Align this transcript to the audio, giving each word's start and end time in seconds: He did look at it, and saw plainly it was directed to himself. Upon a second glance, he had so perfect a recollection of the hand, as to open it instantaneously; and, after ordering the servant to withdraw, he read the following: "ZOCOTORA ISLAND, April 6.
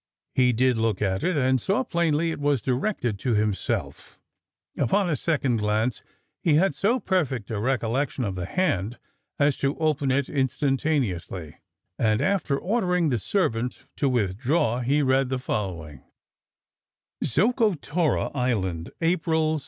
He 0.33 0.51
did 0.51 0.79
look 0.79 0.99
at 0.99 1.23
it, 1.23 1.37
and 1.37 1.61
saw 1.61 1.83
plainly 1.83 2.31
it 2.31 2.39
was 2.39 2.59
directed 2.63 3.19
to 3.19 3.35
himself. 3.35 4.17
Upon 4.75 5.07
a 5.11 5.15
second 5.15 5.57
glance, 5.57 6.01
he 6.41 6.55
had 6.55 6.73
so 6.73 6.99
perfect 6.99 7.51
a 7.51 7.59
recollection 7.59 8.23
of 8.23 8.33
the 8.33 8.47
hand, 8.47 8.97
as 9.37 9.59
to 9.59 9.77
open 9.77 10.09
it 10.09 10.27
instantaneously; 10.27 11.57
and, 11.99 12.19
after 12.19 12.57
ordering 12.57 13.09
the 13.09 13.19
servant 13.19 13.85
to 13.97 14.09
withdraw, 14.09 14.79
he 14.79 15.03
read 15.03 15.29
the 15.29 15.37
following: 15.37 16.01
"ZOCOTORA 17.23 18.31
ISLAND, 18.33 18.89
April 19.03 19.59
6. 19.59 19.59